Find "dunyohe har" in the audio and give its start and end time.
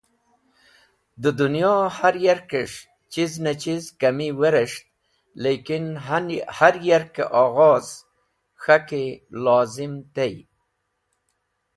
1.39-2.15